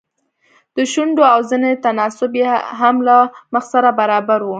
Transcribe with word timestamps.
د 0.75 0.77
شونډو 0.91 1.23
او 1.33 1.39
زنې 1.49 1.71
تناسب 1.85 2.31
يې 2.41 2.51
هم 2.79 2.95
له 3.07 3.17
مخ 3.53 3.63
سره 3.73 3.89
برابر 3.99 4.39
و. 4.43 4.49